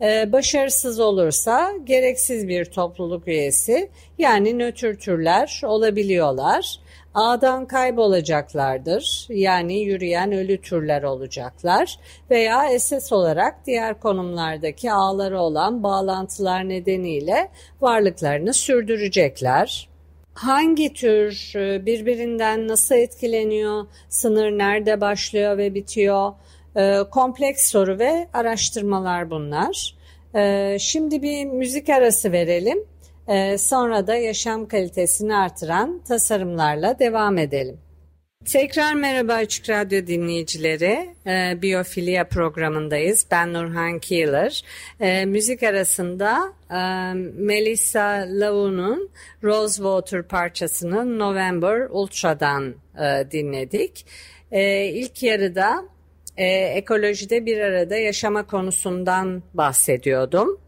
E, 0.00 0.32
başarısız 0.32 1.00
olursa 1.00 1.72
gereksiz 1.84 2.48
bir 2.48 2.64
topluluk 2.64 3.28
üyesi 3.28 3.90
yani 4.18 4.58
nötr 4.58 4.94
türler 4.94 5.60
olabiliyorlar 5.64 6.78
ağdan 7.14 7.66
kaybolacaklardır. 7.66 9.26
Yani 9.28 9.80
yürüyen 9.80 10.32
ölü 10.32 10.60
türler 10.60 11.02
olacaklar 11.02 11.98
veya 12.30 12.68
esas 12.68 13.12
olarak 13.12 13.66
diğer 13.66 14.00
konumlardaki 14.00 14.92
ağları 14.92 15.40
olan 15.40 15.82
bağlantılar 15.82 16.68
nedeniyle 16.68 17.48
varlıklarını 17.80 18.54
sürdürecekler. 18.54 19.91
Hangi 20.34 20.92
tür 20.92 21.52
e, 21.56 21.86
birbirinden 21.86 22.68
nasıl 22.68 22.94
etkileniyor, 22.94 23.86
sınır 24.08 24.50
nerede 24.50 25.00
başlıyor 25.00 25.58
ve 25.58 25.74
bitiyor? 25.74 26.32
E, 26.76 26.98
kompleks 27.10 27.70
soru 27.70 27.98
ve 27.98 28.28
araştırmalar 28.32 29.30
bunlar. 29.30 29.96
E, 30.34 30.76
şimdi 30.80 31.22
bir 31.22 31.44
müzik 31.44 31.88
arası 31.88 32.32
verelim. 32.32 32.84
Sonra 33.58 34.06
da 34.06 34.14
yaşam 34.14 34.68
kalitesini 34.68 35.36
artıran 35.36 36.00
tasarımlarla 36.08 36.98
devam 36.98 37.38
edelim. 37.38 37.78
Tekrar 38.44 38.94
merhaba 38.94 39.34
Açık 39.34 39.70
Radyo 39.70 40.06
dinleyicileri. 40.06 41.14
E, 41.26 41.62
Biyofilia 41.62 42.24
programındayız. 42.24 43.26
Ben 43.30 43.52
Nurhan 43.52 43.98
Keeler. 43.98 44.62
E, 45.00 45.24
müzik 45.24 45.62
arasında 45.62 46.52
e, 46.70 46.78
Melissa 47.34 48.26
Lavu'nun 48.28 49.10
Rosewater 49.42 50.22
parçasını 50.22 51.18
November 51.18 51.86
Ultra'dan 51.90 52.74
e, 52.98 53.30
dinledik. 53.30 54.06
E, 54.52 54.84
ilk 54.84 55.22
yarıda 55.22 55.84
e, 56.36 56.46
ekolojide 56.46 57.46
bir 57.46 57.58
arada 57.58 57.96
yaşama 57.96 58.46
konusundan 58.46 59.42
bahsediyordum. 59.54 60.60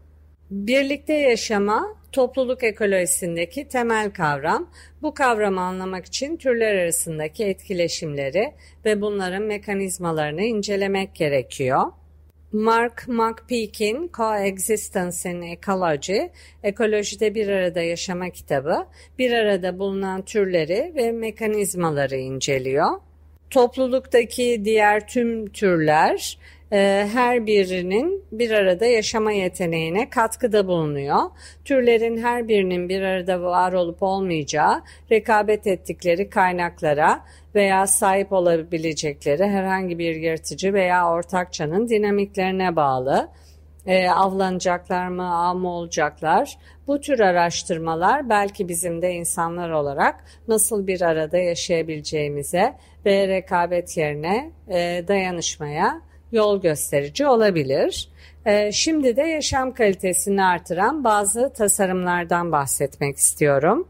Birlikte 0.49 1.13
yaşama 1.13 1.95
topluluk 2.15 2.63
ekolojisindeki 2.63 3.67
temel 3.67 4.11
kavram. 4.11 4.69
Bu 5.01 5.13
kavramı 5.13 5.61
anlamak 5.61 6.05
için 6.05 6.37
türler 6.37 6.75
arasındaki 6.75 7.45
etkileşimleri 7.45 8.53
ve 8.85 9.01
bunların 9.01 9.43
mekanizmalarını 9.43 10.41
incelemek 10.41 11.15
gerekiyor. 11.15 11.81
Mark 12.51 13.07
McPeak'in 13.07 14.11
Coexistence 14.13 15.29
in 15.31 15.41
Ecology, 15.41 16.19
Ekolojide 16.63 17.35
Bir 17.35 17.47
Arada 17.49 17.81
Yaşama 17.81 18.29
kitabı, 18.29 18.85
bir 19.19 19.31
arada 19.31 19.79
bulunan 19.79 20.21
türleri 20.21 20.93
ve 20.95 21.11
mekanizmaları 21.11 22.15
inceliyor. 22.15 22.89
Topluluktaki 23.49 24.61
diğer 24.65 25.07
tüm 25.07 25.47
türler 25.47 26.37
her 26.71 27.45
birinin 27.45 28.23
bir 28.31 28.51
arada 28.51 28.85
yaşama 28.85 29.31
yeteneğine 29.31 30.09
katkıda 30.09 30.67
bulunuyor. 30.67 31.19
Türlerin 31.65 32.17
her 32.17 32.47
birinin 32.47 32.89
bir 32.89 33.01
arada 33.01 33.41
var 33.41 33.73
olup 33.73 34.03
olmayacağı, 34.03 34.83
rekabet 35.11 35.67
ettikleri 35.67 36.29
kaynaklara 36.29 37.19
veya 37.55 37.87
sahip 37.87 38.33
olabilecekleri 38.33 39.43
herhangi 39.43 39.99
bir 39.99 40.15
yırtıcı 40.15 40.73
veya 40.73 41.11
ortakçanın 41.11 41.89
dinamiklerine 41.89 42.75
bağlı. 42.75 43.29
E, 43.85 44.09
avlanacaklar 44.09 45.07
mı, 45.07 45.35
av 45.35 45.55
mı 45.55 45.69
olacaklar? 45.69 46.57
Bu 46.87 46.99
tür 46.99 47.19
araştırmalar 47.19 48.29
belki 48.29 48.67
bizim 48.67 49.01
de 49.01 49.11
insanlar 49.11 49.69
olarak 49.69 50.23
nasıl 50.47 50.87
bir 50.87 51.01
arada 51.01 51.37
yaşayabileceğimize 51.37 52.73
ve 53.05 53.27
rekabet 53.27 53.97
yerine 53.97 54.51
e, 54.69 55.03
dayanışmaya 55.07 56.01
yol 56.31 56.61
gösterici 56.61 57.27
olabilir. 57.27 58.09
E, 58.45 58.71
şimdi 58.71 59.15
de 59.15 59.21
yaşam 59.21 59.73
kalitesini 59.73 60.43
artıran 60.43 61.03
bazı 61.03 61.53
tasarımlardan 61.53 62.51
bahsetmek 62.51 63.17
istiyorum. 63.17 63.87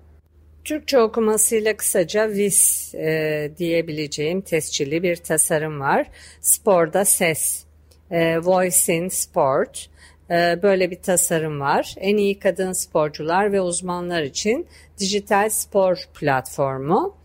Türkçe 0.64 1.00
okumasıyla 1.00 1.78
kısaca 1.78 2.30
VIS 2.30 2.96
e, 2.96 3.52
diyebileceğim 3.58 4.42
tescilli 4.42 5.04
bir 5.04 5.16
tasarım 5.16 5.80
var. 5.80 6.08
Sporda 6.42 7.06
ses, 7.06 7.64
e, 8.12 8.40
Voice 8.40 8.94
in 8.94 9.08
Sport 9.08 9.90
e, 10.30 10.60
böyle 10.64 10.92
bir 10.92 11.02
tasarım 11.02 11.60
var. 11.60 11.96
En 11.98 12.18
iyi 12.18 12.40
kadın 12.40 12.72
sporcular 12.72 13.52
ve 13.52 13.62
uzmanlar 13.62 14.24
için 14.24 14.68
dijital 15.00 15.50
spor 15.50 16.10
platformu. 16.20 17.16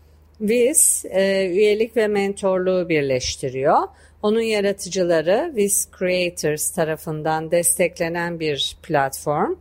VIS 0.41 1.05
e, 1.05 1.47
üyelik 1.47 1.97
ve 1.97 2.07
mentorluğu 2.07 2.89
birleştiriyor. 2.89 3.77
Onun 4.23 4.41
yaratıcıları 4.41 5.51
Viz 5.55 5.87
Creators 5.99 6.71
tarafından 6.71 7.51
desteklenen 7.51 8.39
bir 8.39 8.77
platform. 8.83 9.55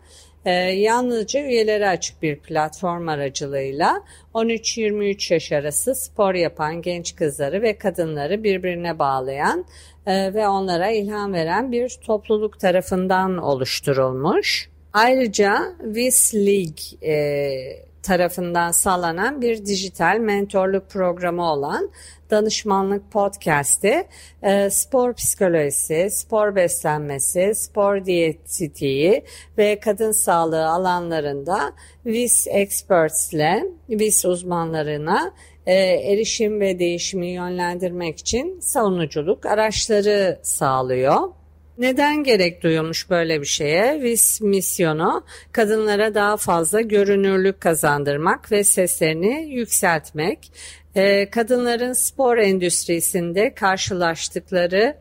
Ee, 0.44 0.50
yalnızca 0.52 1.42
üyelere 1.42 1.88
açık 1.88 2.22
bir 2.22 2.38
platform 2.38 3.08
aracılığıyla 3.08 4.02
13-23 4.34 5.34
yaş 5.34 5.52
arası 5.52 5.94
spor 5.94 6.34
yapan 6.34 6.82
genç 6.82 7.16
kızları 7.16 7.62
ve 7.62 7.78
kadınları 7.78 8.44
birbirine 8.44 8.98
bağlayan 8.98 9.64
e, 10.06 10.34
ve 10.34 10.48
onlara 10.48 10.90
ilham 10.90 11.32
veren 11.32 11.72
bir 11.72 11.88
topluluk 11.88 12.60
tarafından 12.60 13.36
oluşturulmuş. 13.36 14.70
Ayrıca 14.92 15.62
Viz 15.80 16.32
League 16.34 17.12
e, 17.12 17.89
tarafından 18.02 18.70
sağlanan 18.70 19.40
bir 19.40 19.66
dijital 19.66 20.16
mentorluk 20.16 20.90
programı 20.90 21.52
olan 21.52 21.90
danışmanlık 22.30 23.12
podcast'i 23.12 24.06
e, 24.42 24.70
spor 24.70 25.14
psikolojisi, 25.14 26.08
spor 26.10 26.54
beslenmesi, 26.56 27.54
spor 27.54 28.04
diyetitiği 28.04 29.24
ve 29.58 29.80
kadın 29.80 30.12
sağlığı 30.12 30.68
alanlarında 30.68 31.72
VIS 32.06 32.46
Experts 32.50 33.32
ile 33.32 33.64
VIS 33.88 34.24
uzmanlarına 34.24 35.34
e, 35.66 35.74
erişim 36.12 36.60
ve 36.60 36.78
değişimi 36.78 37.26
yönlendirmek 37.26 38.18
için 38.18 38.60
savunuculuk 38.60 39.46
araçları 39.46 40.40
sağlıyor. 40.42 41.39
Neden 41.80 42.24
gerek 42.24 42.62
duyulmuş 42.62 43.10
böyle 43.10 43.40
bir 43.40 43.46
şeye? 43.46 44.02
VIS 44.02 44.40
misyonu 44.40 45.24
kadınlara 45.52 46.14
daha 46.14 46.36
fazla 46.36 46.80
görünürlük 46.80 47.60
kazandırmak 47.60 48.52
ve 48.52 48.64
seslerini 48.64 49.54
yükseltmek. 49.54 50.52
Ee, 50.94 51.30
kadınların 51.30 51.92
spor 51.92 52.36
endüstrisinde 52.36 53.54
karşılaştıkları 53.54 54.96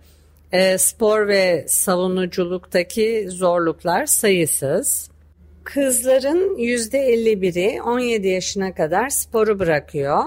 e, 0.52 0.78
spor 0.78 1.28
ve 1.28 1.66
savunuculuktaki 1.68 3.26
zorluklar 3.30 4.06
sayısız. 4.06 5.10
Kızların 5.74 6.58
%51'i 6.58 7.82
17 7.82 8.28
yaşına 8.28 8.74
kadar 8.74 9.10
sporu 9.10 9.60
bırakıyor. 9.60 10.24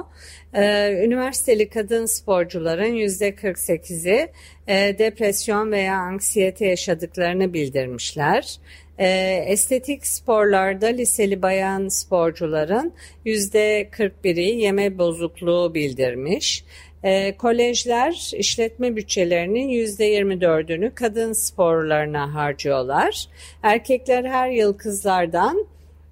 Ee, 0.54 1.04
üniversiteli 1.04 1.68
kadın 1.68 2.06
sporcuların 2.06 2.94
%48'i 2.94 4.28
e, 4.66 4.98
depresyon 4.98 5.72
veya 5.72 5.96
anksiyete 5.96 6.66
yaşadıklarını 6.66 7.52
bildirmişler. 7.52 8.58
E, 8.98 9.08
estetik 9.46 10.06
sporlarda 10.06 10.86
liseli 10.86 11.42
bayan 11.42 11.88
sporcuların 11.88 12.92
%41'i 13.26 14.60
yeme 14.60 14.98
bozukluğu 14.98 15.74
bildirmiş. 15.74 16.64
E, 17.02 17.36
kolejler 17.36 18.30
işletme 18.34 18.96
bütçelerinin 18.96 19.68
%24'ünü 19.68 20.94
kadın 20.94 21.32
sporlarına 21.32 22.34
harcıyorlar. 22.34 23.26
Erkekler 23.62 24.24
her 24.24 24.50
yıl 24.50 24.72
kızlardan 24.72 25.66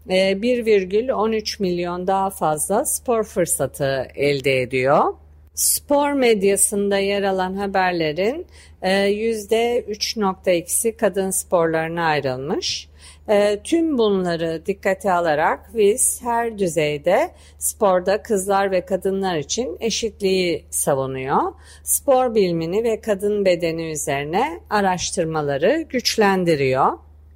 1,13 0.08 1.36
e, 1.36 1.62
milyon 1.62 2.06
daha 2.06 2.30
fazla 2.30 2.84
spor 2.84 3.24
fırsatı 3.24 4.08
elde 4.14 4.62
ediyor. 4.62 5.14
Spor 5.54 6.12
medyasında 6.12 6.98
yer 6.98 7.22
alan 7.22 7.54
haberlerin 7.54 8.46
%3.2'si 8.82 10.88
e, 10.88 10.96
kadın 10.96 11.30
sporlarına 11.30 12.04
ayrılmış. 12.04 12.89
E, 13.28 13.60
tüm 13.64 13.98
bunları 13.98 14.62
dikkate 14.66 15.12
alarak 15.12 15.70
biz 15.74 16.22
her 16.22 16.58
düzeyde 16.58 17.30
sporda 17.58 18.22
kızlar 18.22 18.70
ve 18.70 18.84
kadınlar 18.84 19.36
için 19.36 19.76
eşitliği 19.80 20.64
savunuyor. 20.70 21.42
Spor 21.84 22.34
bilimini 22.34 22.84
ve 22.84 23.00
kadın 23.00 23.44
bedeni 23.44 23.90
üzerine 23.90 24.60
araştırmaları 24.70 25.86
güçlendiriyor. 25.88 26.92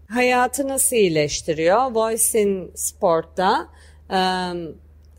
Hayatı 0.08 0.68
nasıl 0.68 0.96
iyileştiriyor? 0.96 1.94
Voice 1.94 2.42
in 2.42 2.72
Sport'ta 2.74 3.68
um, 4.10 4.74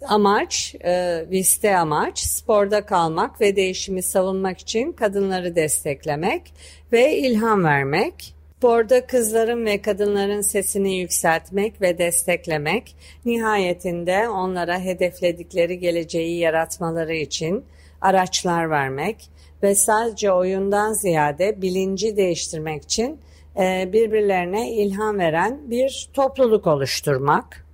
amaç, 0.08 0.76
e, 0.84 1.26
viste 1.32 1.78
amaç 1.78 2.20
sporda 2.20 2.86
kalmak 2.86 3.42
ve 3.42 3.56
değişimi 3.56 4.04
savunmak 4.04 4.60
için 4.60 4.92
kadınları 4.92 5.56
desteklemek 5.56 6.54
ve 6.92 7.18
ilham 7.18 7.64
vermek. 7.64 8.35
Sporda 8.66 9.08
kızların 9.08 9.66
ve 9.66 9.82
kadınların 9.82 10.42
sesini 10.42 10.98
yükseltmek 10.98 11.82
ve 11.82 11.98
desteklemek, 11.98 12.96
nihayetinde 13.26 14.30
onlara 14.30 14.80
hedefledikleri 14.80 15.80
geleceği 15.80 16.38
yaratmaları 16.38 17.16
için 17.16 17.66
araçlar 18.02 18.70
vermek 18.70 19.30
ve 19.64 19.76
sadece 19.76 20.32
oyundan 20.32 20.94
ziyade 20.94 21.62
bilinci 21.62 22.18
değiştirmek 22.18 22.84
için 22.84 23.20
e, 23.60 23.90
birbirlerine 23.94 24.72
ilham 24.72 25.20
veren 25.20 25.60
bir 25.70 26.10
topluluk 26.14 26.68
oluşturmak. 26.68 27.66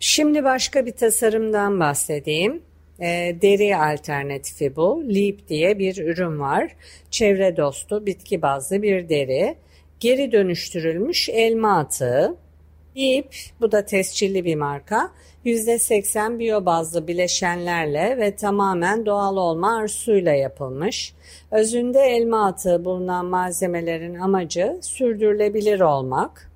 Şimdi 0.00 0.44
başka 0.44 0.86
bir 0.86 0.92
tasarımdan 0.92 1.80
bahsedeyim. 1.80 2.62
E, 3.00 3.36
deri 3.42 3.76
alternatifi 3.76 4.76
bu. 4.76 5.04
Leap 5.08 5.48
diye 5.48 5.78
bir 5.78 5.96
ürün 5.96 6.40
var. 6.40 6.76
Çevre 7.10 7.56
dostu, 7.56 8.06
bitki 8.06 8.42
bazlı 8.42 8.82
bir 8.82 9.08
deri. 9.08 9.56
Geri 10.02 10.32
dönüştürülmüş 10.32 11.28
elma 11.28 11.78
atığı. 11.78 12.36
Leap, 12.96 13.34
bu 13.60 13.72
da 13.72 13.84
tescilli 13.84 14.44
bir 14.44 14.54
marka. 14.54 15.10
%80 15.44 16.38
biyobazlı 16.38 17.08
bileşenlerle 17.08 18.18
ve 18.18 18.36
tamamen 18.36 19.06
doğal 19.06 19.36
olma 19.36 19.76
arzusuyla 19.76 20.32
yapılmış. 20.32 21.14
Özünde 21.50 22.00
elma 22.00 22.46
atığı 22.46 22.84
bulunan 22.84 23.26
malzemelerin 23.26 24.14
amacı 24.14 24.78
sürdürülebilir 24.82 25.80
olmak. 25.80 26.50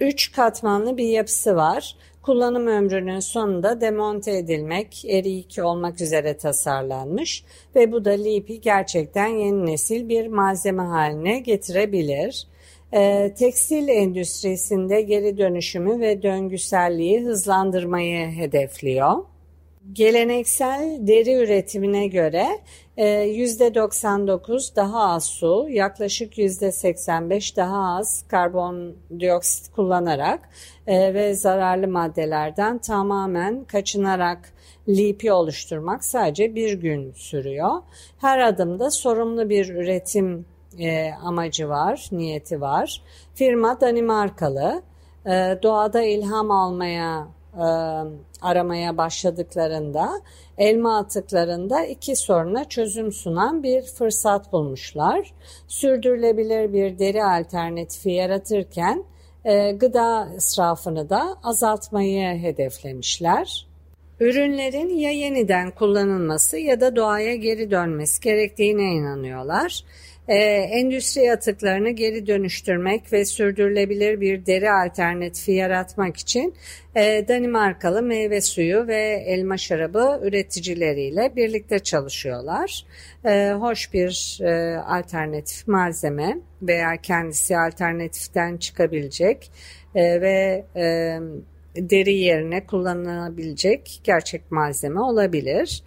Üç 0.00 0.32
katmanlı 0.32 0.96
bir 0.96 1.08
yapısı 1.08 1.56
var 1.56 1.96
kullanım 2.22 2.66
ömrünün 2.66 3.20
sonunda 3.20 3.80
demonte 3.80 4.36
edilmek, 4.36 5.04
eriyik 5.04 5.58
olmak 5.62 6.00
üzere 6.00 6.36
tasarlanmış 6.36 7.44
ve 7.76 7.92
bu 7.92 8.04
da 8.04 8.10
Leap'i 8.10 8.60
gerçekten 8.60 9.26
yeni 9.26 9.66
nesil 9.66 10.08
bir 10.08 10.26
malzeme 10.26 10.82
haline 10.82 11.38
getirebilir. 11.38 12.46
E, 12.92 13.34
tekstil 13.34 13.88
endüstrisinde 13.88 15.00
geri 15.00 15.38
dönüşümü 15.38 16.00
ve 16.00 16.22
döngüselliği 16.22 17.20
hızlandırmayı 17.20 18.26
hedefliyor. 18.26 19.31
Geleneksel 19.92 21.06
deri 21.06 21.32
üretimine 21.32 22.06
göre 22.06 22.46
%99 22.98 24.72
e, 24.72 24.76
daha 24.76 25.08
az 25.08 25.24
su, 25.24 25.66
yaklaşık 25.70 26.38
%85 26.38 27.56
daha 27.56 27.96
az 27.96 28.24
karbondioksit 28.28 29.72
kullanarak 29.72 30.48
e, 30.86 31.14
ve 31.14 31.34
zararlı 31.34 31.88
maddelerden 31.88 32.78
tamamen 32.78 33.64
kaçınarak 33.64 34.52
lipi 34.88 35.32
oluşturmak 35.32 36.04
sadece 36.04 36.54
bir 36.54 36.72
gün 36.72 37.12
sürüyor. 37.12 37.82
Her 38.18 38.38
adımda 38.38 38.90
sorumlu 38.90 39.48
bir 39.48 39.68
üretim 39.68 40.46
e, 40.78 41.10
amacı 41.12 41.68
var, 41.68 42.08
niyeti 42.12 42.60
var. 42.60 43.02
Firma 43.34 43.80
Danimarkalı, 43.80 44.82
doğada 45.62 46.02
ilham 46.02 46.50
almaya 46.50 47.28
e, 47.54 47.66
aramaya 48.42 48.96
başladıklarında 48.96 50.20
elma 50.58 50.98
atıklarında 50.98 51.84
iki 51.84 52.16
soruna 52.16 52.64
çözüm 52.64 53.12
sunan 53.12 53.62
bir 53.62 53.82
fırsat 53.82 54.52
bulmuşlar. 54.52 55.34
Sürdürülebilir 55.68 56.72
bir 56.72 56.98
deri 56.98 57.24
alternatifi 57.24 58.10
yaratırken 58.10 59.04
e, 59.44 59.72
gıda 59.72 60.28
israfını 60.36 61.10
da 61.10 61.36
azaltmayı 61.42 62.38
hedeflemişler. 62.38 63.66
Ürünlerin 64.20 64.88
ya 64.88 65.10
yeniden 65.10 65.70
kullanılması 65.70 66.58
ya 66.58 66.80
da 66.80 66.96
doğaya 66.96 67.34
geri 67.34 67.70
dönmesi 67.70 68.20
gerektiğine 68.20 68.94
inanıyorlar 68.94 69.84
e, 70.28 70.34
endüstri 70.70 71.32
atıklarını 71.32 71.90
geri 71.90 72.26
dönüştürmek 72.26 73.12
ve 73.12 73.24
sürdürülebilir 73.24 74.20
bir 74.20 74.46
deri 74.46 74.70
alternatifi 74.70 75.52
yaratmak 75.52 76.16
için 76.16 76.54
e, 76.94 77.28
Danimarkalı 77.28 78.02
meyve 78.02 78.40
suyu 78.40 78.86
ve 78.86 79.24
elma 79.26 79.56
şarabı 79.56 80.20
üreticileriyle 80.22 81.32
birlikte 81.36 81.78
çalışıyorlar. 81.78 82.84
E, 83.24 83.52
hoş 83.52 83.92
bir 83.92 84.38
e, 84.42 84.76
alternatif 84.76 85.68
malzeme 85.68 86.38
veya 86.62 86.96
kendisi 86.96 87.56
alternatiften 87.56 88.56
çıkabilecek 88.56 89.50
e, 89.94 90.20
ve 90.20 90.64
e, 90.76 91.18
deri 91.76 92.14
yerine 92.14 92.66
kullanılabilecek 92.66 94.00
gerçek 94.04 94.50
malzeme 94.50 95.00
olabilir. 95.00 95.82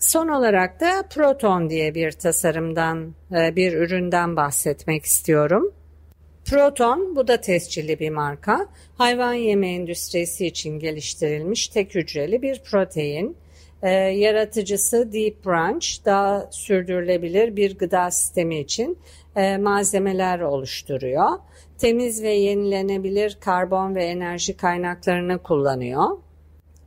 Son 0.00 0.28
olarak 0.28 0.80
da 0.80 1.04
Proton 1.10 1.70
diye 1.70 1.94
bir 1.94 2.12
tasarımdan, 2.12 3.14
e, 3.32 3.56
bir 3.56 3.72
üründen 3.72 4.36
bahsetmek 4.36 5.04
istiyorum. 5.04 5.72
Proton, 6.44 7.16
bu 7.16 7.28
da 7.28 7.40
tescilli 7.40 7.98
bir 7.98 8.10
marka. 8.10 8.66
Hayvan 8.98 9.32
yeme 9.32 9.68
endüstrisi 9.68 10.46
için 10.46 10.78
geliştirilmiş 10.78 11.68
tek 11.68 11.94
hücreli 11.94 12.42
bir 12.42 12.62
protein. 12.62 13.36
Ee, 13.82 13.90
yaratıcısı 13.90 15.12
Deep 15.12 15.46
Branch 15.46 15.86
daha 16.04 16.48
sürdürülebilir 16.50 17.56
bir 17.56 17.78
gıda 17.78 18.10
sistemi 18.10 18.58
için 18.58 18.98
e, 19.36 19.56
malzemeler 19.58 20.40
oluşturuyor. 20.40 21.28
Temiz 21.78 22.22
ve 22.22 22.30
yenilenebilir 22.30 23.38
karbon 23.40 23.94
ve 23.94 24.04
enerji 24.04 24.56
kaynaklarını 24.56 25.38
kullanıyor. 25.38 26.04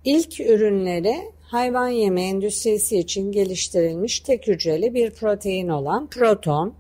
İlk 0.06 0.40
ürünleri 0.40 1.16
hayvan 1.52 1.88
yeme 1.88 2.24
endüstrisi 2.24 3.00
için 3.00 3.32
geliştirilmiş 3.32 4.20
tek 4.20 4.48
hücreli 4.48 4.94
bir 4.94 5.12
protein 5.12 5.70
olan 5.70 6.08
proton. 6.08 6.74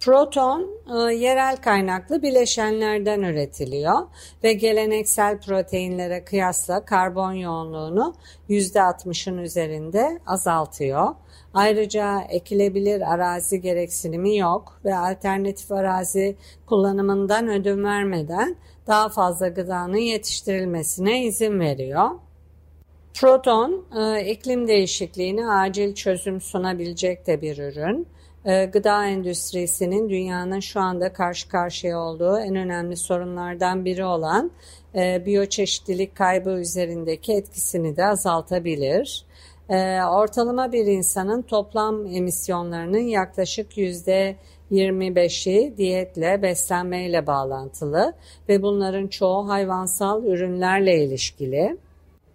Proton 0.00 0.70
e, 0.94 1.14
yerel 1.14 1.56
kaynaklı 1.56 2.22
bileşenlerden 2.22 3.22
üretiliyor 3.22 3.98
ve 4.44 4.52
geleneksel 4.52 5.40
proteinlere 5.40 6.24
kıyasla 6.24 6.84
karbon 6.84 7.32
yoğunluğunu 7.32 8.14
%60'ın 8.48 9.38
üzerinde 9.38 10.20
azaltıyor. 10.26 11.08
Ayrıca 11.54 12.20
ekilebilir 12.28 13.14
arazi 13.14 13.60
gereksinimi 13.60 14.36
yok 14.36 14.80
ve 14.84 14.96
alternatif 14.96 15.72
arazi 15.72 16.36
kullanımından 16.66 17.48
ödün 17.48 17.84
vermeden 17.84 18.56
daha 18.86 19.08
fazla 19.08 19.48
gıdanın 19.48 19.96
yetiştirilmesine 19.96 21.24
izin 21.24 21.60
veriyor. 21.60 22.10
Proton 23.14 23.84
e, 23.96 24.30
iklim 24.30 24.68
değişikliğine 24.68 25.46
acil 25.46 25.94
çözüm 25.94 26.40
sunabilecek 26.40 27.26
de 27.26 27.42
bir 27.42 27.58
ürün. 27.58 28.06
E, 28.44 28.64
gıda 28.64 29.06
endüstrisinin 29.06 30.10
dünyanın 30.10 30.60
şu 30.60 30.80
anda 30.80 31.12
karşı 31.12 31.48
karşıya 31.48 31.98
olduğu 31.98 32.38
en 32.38 32.56
önemli 32.56 32.96
sorunlardan 32.96 33.84
biri 33.84 34.04
olan 34.04 34.50
e, 34.94 35.26
biyoçeşitlilik 35.26 36.16
kaybı 36.16 36.50
üzerindeki 36.50 37.32
etkisini 37.32 37.96
de 37.96 38.04
azaltabilir. 38.04 39.24
Ortalama 40.10 40.72
bir 40.72 40.86
insanın 40.86 41.42
toplam 41.42 42.06
emisyonlarının 42.06 42.98
yaklaşık 42.98 43.78
yüzde 43.78 44.36
25'i 44.72 45.76
diyetle, 45.76 46.42
beslenmeyle 46.42 47.26
bağlantılı 47.26 48.12
ve 48.48 48.62
bunların 48.62 49.06
çoğu 49.06 49.48
hayvansal 49.48 50.24
ürünlerle 50.24 51.04
ilişkili. 51.04 51.76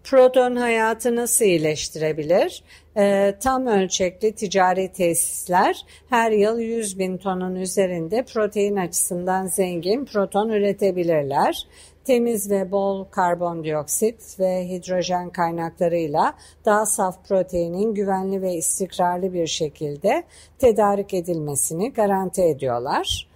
Proton 0.06 0.56
hayatı 0.56 1.16
nasıl 1.16 1.46
iyileştirebilir? 1.46 2.64
E, 2.98 3.36
tam 3.40 3.68
ölçekli 3.68 4.36
ticari 4.36 4.92
tesisler 4.92 5.86
her 6.10 6.32
yıl 6.32 6.60
100 6.60 7.00
bin 7.00 7.18
tonun 7.18 7.56
üzerinde 7.56 8.24
protein 8.24 8.76
açısından 8.76 9.48
zengin 9.48 10.06
proton 10.06 10.50
üretebilirler. 10.50 11.68
Temiz 12.04 12.52
ve 12.52 12.72
bol 12.72 13.06
karbondioksit 13.06 14.40
ve 14.40 14.70
hidrojen 14.70 15.30
kaynaklarıyla 15.30 16.34
daha 16.66 16.86
saf 16.86 17.28
proteinin 17.28 17.94
güvenli 17.94 18.42
ve 18.42 18.54
istikrarlı 18.54 19.34
bir 19.34 19.48
şekilde 19.48 20.24
tedarik 20.60 21.14
edilmesini 21.14 21.94
garanti 21.94 22.42
ediyorlar. 22.42 23.35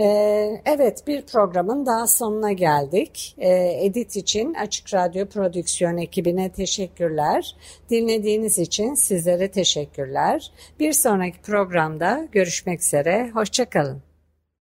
Ee, 0.00 0.62
evet 0.64 1.06
bir 1.06 1.22
programın 1.22 1.86
daha 1.86 2.06
sonuna 2.06 2.52
geldik. 2.52 3.34
Ee, 3.38 3.84
Edit 3.84 4.16
için 4.16 4.54
Açık 4.54 4.94
Radyo 4.94 5.26
Prodüksiyon 5.26 5.96
ekibine 5.96 6.52
teşekkürler. 6.52 7.56
Dinlediğiniz 7.90 8.58
için 8.58 8.94
sizlere 8.94 9.50
teşekkürler. 9.50 10.50
Bir 10.80 10.92
sonraki 10.92 11.40
programda 11.42 12.28
görüşmek 12.32 12.80
üzere. 12.80 13.30
Hoşçakalın. 13.34 14.05